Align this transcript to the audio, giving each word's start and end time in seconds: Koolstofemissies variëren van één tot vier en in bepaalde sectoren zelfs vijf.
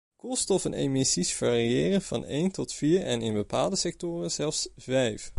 Koolstofemissies 0.15 1.33
variëren 1.33 2.01
van 2.01 2.25
één 2.25 2.51
tot 2.51 2.73
vier 2.73 3.03
en 3.03 3.21
in 3.21 3.33
bepaalde 3.33 3.75
sectoren 3.75 4.31
zelfs 4.31 4.69
vijf. 4.77 5.29